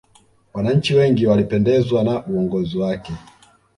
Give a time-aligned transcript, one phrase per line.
[0.53, 3.13] wananchi wengi walipendezwa na uongozi wake